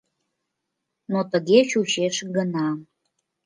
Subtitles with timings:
[1.11, 2.67] Но тыге чучеш гына.